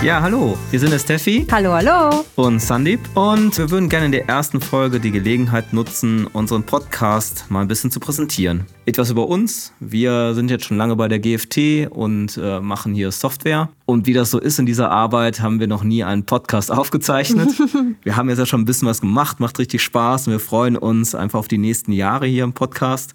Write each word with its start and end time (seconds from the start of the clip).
Ja, 0.00 0.22
hallo, 0.22 0.56
wir 0.70 0.78
sind 0.78 0.92
der 0.92 1.00
Steffi. 1.00 1.44
Hallo, 1.50 1.72
hallo. 1.72 2.24
Und 2.36 2.62
Sandeep. 2.62 3.00
Und 3.16 3.58
wir 3.58 3.68
würden 3.68 3.88
gerne 3.88 4.06
in 4.06 4.12
der 4.12 4.28
ersten 4.28 4.60
Folge 4.60 5.00
die 5.00 5.10
Gelegenheit 5.10 5.72
nutzen, 5.72 6.28
unseren 6.28 6.62
Podcast 6.62 7.46
mal 7.48 7.62
ein 7.62 7.68
bisschen 7.68 7.90
zu 7.90 7.98
präsentieren. 7.98 8.64
Etwas 8.86 9.10
über 9.10 9.26
uns. 9.26 9.72
Wir 9.80 10.34
sind 10.34 10.52
jetzt 10.52 10.66
schon 10.66 10.76
lange 10.76 10.94
bei 10.94 11.08
der 11.08 11.18
GFT 11.18 11.90
und 11.90 12.36
äh, 12.40 12.60
machen 12.60 12.94
hier 12.94 13.10
Software. 13.10 13.70
Und 13.86 14.06
wie 14.06 14.12
das 14.12 14.30
so 14.30 14.38
ist 14.38 14.60
in 14.60 14.66
dieser 14.66 14.88
Arbeit, 14.92 15.40
haben 15.40 15.58
wir 15.58 15.66
noch 15.66 15.82
nie 15.82 16.04
einen 16.04 16.24
Podcast 16.24 16.70
aufgezeichnet. 16.78 17.48
wir 18.04 18.16
haben 18.16 18.28
jetzt 18.28 18.38
ja 18.38 18.46
schon 18.46 18.60
ein 18.60 18.66
bisschen 18.66 18.86
was 18.86 19.00
gemacht, 19.00 19.40
macht 19.40 19.58
richtig 19.58 19.82
Spaß 19.82 20.28
und 20.28 20.32
wir 20.32 20.40
freuen 20.40 20.76
uns 20.76 21.16
einfach 21.16 21.40
auf 21.40 21.48
die 21.48 21.58
nächsten 21.58 21.90
Jahre 21.90 22.26
hier 22.26 22.44
im 22.44 22.52
Podcast. 22.52 23.14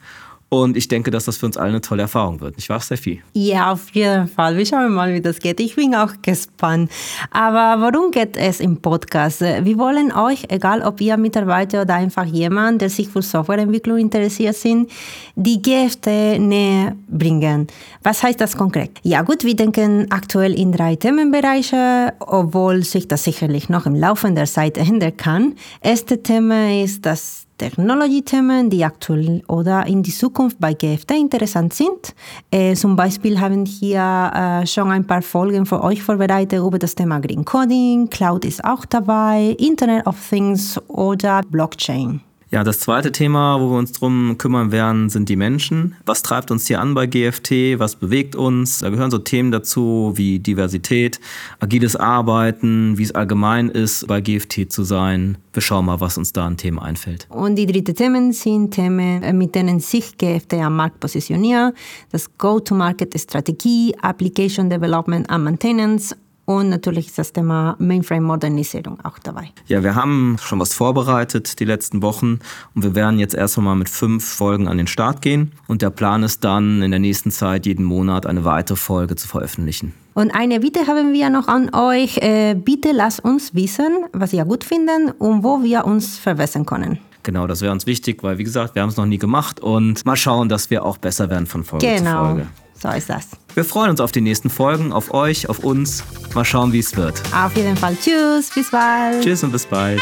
Und 0.53 0.77
ich 0.77 0.87
denke, 0.87 1.09
dass 1.09 1.25
das 1.25 1.37
für 1.37 1.47
uns 1.47 1.57
alle 1.57 1.69
eine 1.69 1.81
tolle 1.81 2.03
Erfahrung 2.03 2.39
wird. 2.39 2.57
Nicht 2.57 2.69
wahr, 2.69 2.79
Steffi? 2.79 3.23
Ja, 3.33 3.71
auf 3.71 3.89
jeden 3.93 4.27
Fall. 4.27 4.55
Wir 4.55 4.67
schauen 4.67 4.93
mal, 4.93 5.11
wie 5.11 5.19
das 5.19 5.39
geht. 5.39 5.59
Ich 5.59 5.75
bin 5.75 5.95
auch 5.95 6.11
gespannt. 6.21 6.91
Aber 7.31 7.81
worum 7.81 8.11
geht 8.11 8.37
es 8.37 8.59
im 8.59 8.77
Podcast? 8.77 9.41
Wir 9.41 9.77
wollen 9.79 10.11
euch, 10.11 10.43
egal 10.49 10.83
ob 10.83 11.01
ihr 11.01 11.17
Mitarbeiter 11.17 11.81
oder 11.81 11.95
einfach 11.95 12.25
jemand, 12.25 12.83
der 12.83 12.91
sich 12.91 13.07
für 13.07 13.23
Softwareentwicklung 13.23 13.97
interessiert 13.97 14.55
sind, 14.55 14.91
die 15.35 15.59
GFT 16.03 16.39
näher 16.39 16.95
bringen. 17.07 17.67
Was 18.03 18.23
heißt 18.23 18.39
das 18.39 18.57
konkret? 18.57 18.99
Ja 19.03 19.21
gut, 19.21 19.43
wir 19.43 19.55
denken 19.55 20.07
aktuell 20.09 20.53
in 20.53 20.71
drei 20.71 20.95
Themenbereiche, 20.95 22.13
obwohl 22.19 22.83
sich 22.83 23.07
das 23.07 23.23
sicherlich 23.23 23.69
noch 23.69 23.85
im 23.85 23.95
Laufe 23.95 24.31
der 24.31 24.45
Zeit 24.45 24.77
ändern 24.77 25.17
kann. 25.17 25.55
Erste 25.81 26.21
Thema 26.21 26.81
ist 26.83 27.05
das 27.05 27.45
Technology-Themen, 27.57 28.69
die 28.69 28.83
aktuell 28.83 29.43
oder 29.47 29.85
in 29.85 30.03
die 30.03 30.11
Zukunft 30.11 30.57
bei 30.59 30.73
GFT 30.73 31.11
interessant 31.11 31.73
sind. 31.73 32.15
Äh, 32.51 32.73
zum 32.73 32.95
Beispiel 32.95 33.39
haben 33.39 33.65
hier 33.65 34.31
äh, 34.33 34.67
schon 34.67 34.91
ein 34.91 35.05
paar 35.05 35.21
Folgen 35.21 35.65
für 35.65 35.81
euch 35.81 36.01
vorbereitet 36.01 36.59
über 36.59 36.79
das 36.79 36.95
Thema 36.95 37.19
Green 37.19 37.45
Coding, 37.45 38.09
Cloud 38.09 38.43
ist 38.43 38.65
auch 38.65 38.85
dabei, 38.85 39.55
Internet 39.59 40.05
of 40.07 40.17
Things 40.29 40.79
oder 40.87 41.41
Blockchain. 41.49 42.21
Ja, 42.53 42.63
das 42.63 42.79
zweite 42.81 43.11
Thema, 43.11 43.59
wo 43.59 43.71
wir 43.71 43.79
uns 43.79 43.93
drum 43.93 44.37
kümmern 44.37 44.71
werden, 44.71 45.09
sind 45.09 45.27
die 45.27 45.35
Menschen. 45.35 45.95
Was 46.05 46.21
treibt 46.21 46.51
uns 46.51 46.67
hier 46.67 46.81
an 46.81 46.93
bei 46.93 47.07
GFT? 47.07 47.79
Was 47.79 47.95
bewegt 47.95 48.35
uns? 48.35 48.77
Da 48.77 48.91
gehören 48.91 49.09
so 49.09 49.17
Themen 49.17 49.49
dazu 49.49 50.11
wie 50.17 50.37
Diversität, 50.37 51.19
agiles 51.59 51.95
Arbeiten, 51.95 52.95
wie 52.95 53.01
es 53.01 53.11
allgemein 53.15 53.69
ist, 53.69 54.05
bei 54.05 54.21
GFT 54.21 54.71
zu 54.71 54.83
sein. 54.83 55.39
Wir 55.51 55.63
schauen 55.63 55.85
mal, 55.85 55.99
was 55.99 56.19
uns 56.19 56.31
da 56.31 56.45
an 56.45 56.57
Themen 56.57 56.77
einfällt. 56.77 57.25
Und 57.31 57.55
die 57.55 57.65
dritten 57.65 57.95
Themen 57.95 58.33
sind 58.33 58.69
Themen, 58.69 59.23
äh, 59.23 59.33
mit 59.33 59.55
denen 59.55 59.79
sich 59.79 60.15
GFT 60.19 60.53
am 60.61 60.75
Markt 60.75 60.99
positioniert. 60.99 61.73
Das 62.11 62.37
Go-to-Market-Strategie, 62.37 63.95
Application 63.99 64.69
Development 64.69 65.27
and 65.27 65.43
Maintenance 65.43 66.15
und 66.45 66.69
natürlich 66.69 67.07
ist 67.07 67.17
das 67.17 67.31
Thema 67.31 67.75
Mainframe-Modernisierung 67.79 68.99
auch 69.03 69.17
dabei. 69.19 69.51
Ja, 69.67 69.83
wir 69.83 69.95
haben 69.95 70.37
schon 70.41 70.59
was 70.59 70.73
vorbereitet 70.73 71.59
die 71.59 71.65
letzten 71.65 72.01
Wochen 72.01 72.39
und 72.75 72.83
wir 72.83 72.95
werden 72.95 73.17
jetzt 73.19 73.33
erst 73.33 73.57
einmal 73.57 73.75
mit 73.75 73.89
fünf 73.89 74.25
Folgen 74.25 74.67
an 74.67 74.77
den 74.77 74.87
Start 74.87 75.21
gehen. 75.21 75.53
Und 75.67 75.81
der 75.81 75.89
Plan 75.89 76.23
ist 76.23 76.43
dann, 76.43 76.81
in 76.81 76.91
der 76.91 76.99
nächsten 76.99 77.31
Zeit 77.31 77.65
jeden 77.65 77.85
Monat 77.85 78.25
eine 78.25 78.43
weitere 78.43 78.75
Folge 78.75 79.15
zu 79.15 79.27
veröffentlichen. 79.27 79.93
Und 80.15 80.31
eine 80.31 80.59
Bitte 80.59 80.85
haben 80.85 81.13
wir 81.13 81.29
noch 81.29 81.47
an 81.47 81.73
euch. 81.73 82.17
Äh, 82.17 82.55
bitte 82.55 82.91
lasst 82.91 83.23
uns 83.23 83.55
wissen, 83.55 84.05
was 84.11 84.33
ihr 84.33 84.45
gut 84.45 84.63
finden 84.63 85.11
und 85.17 85.43
wo 85.43 85.63
wir 85.63 85.85
uns 85.85 86.17
verbessern 86.17 86.65
können. 86.65 86.99
Genau, 87.23 87.47
das 87.47 87.61
wäre 87.61 87.71
uns 87.71 87.85
wichtig, 87.85 88.21
weil 88.21 88.37
wie 88.37 88.43
gesagt, 88.43 88.75
wir 88.75 88.81
haben 88.81 88.89
es 88.89 88.97
noch 88.97 89.05
nie 89.05 89.17
gemacht 89.17 89.61
und 89.61 90.05
mal 90.05 90.17
schauen, 90.17 90.49
dass 90.49 90.69
wir 90.69 90.83
auch 90.83 90.97
besser 90.97 91.29
werden 91.29 91.47
von 91.47 91.63
Folge 91.63 91.87
genau. 91.87 92.01
zu 92.01 92.25
Folge. 92.25 92.47
So 92.75 92.89
ist 92.89 93.09
das. 93.09 93.29
Wir 93.55 93.63
freuen 93.63 93.91
uns 93.91 94.01
auf 94.01 94.11
die 94.11 94.21
nächsten 94.21 94.49
Folgen, 94.49 94.91
auf 94.91 95.13
euch, 95.13 95.47
auf 95.49 95.59
uns. 95.59 96.03
Mal 96.33 96.45
schauen, 96.45 96.73
wie 96.73 96.79
es 96.79 96.95
wird. 96.95 97.21
Auf 97.33 97.55
jeden 97.55 97.77
Fall. 97.77 97.95
Tschüss, 97.95 98.49
bis 98.49 98.71
bald. 98.71 99.23
Tschüss 99.23 99.43
und 99.43 99.51
bis 99.51 99.65
bald. 99.65 100.01